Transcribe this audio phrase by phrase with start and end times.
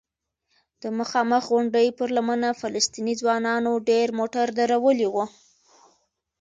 [0.81, 5.25] د مخامخ غونډۍ پر لمنه فلسطینی ځوانانو ډېر موټر درولي وو.